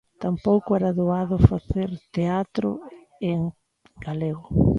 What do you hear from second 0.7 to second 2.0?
era doado facer